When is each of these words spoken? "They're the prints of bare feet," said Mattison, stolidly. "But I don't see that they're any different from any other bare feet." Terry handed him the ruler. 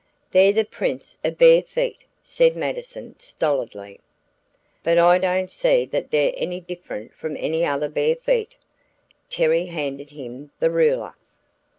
"They're 0.31 0.51
the 0.51 0.65
prints 0.65 1.19
of 1.23 1.37
bare 1.37 1.61
feet," 1.61 2.05
said 2.23 2.55
Mattison, 2.55 3.19
stolidly. 3.19 3.99
"But 4.81 4.97
I 4.97 5.19
don't 5.19 5.51
see 5.51 5.85
that 5.85 6.09
they're 6.09 6.33
any 6.35 6.59
different 6.59 7.13
from 7.13 7.37
any 7.37 7.63
other 7.63 7.87
bare 7.87 8.15
feet." 8.15 8.57
Terry 9.29 9.67
handed 9.67 10.09
him 10.09 10.49
the 10.59 10.71
ruler. 10.71 11.13